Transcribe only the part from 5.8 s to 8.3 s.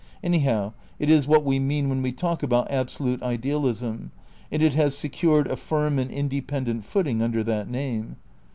and independent footing under that name.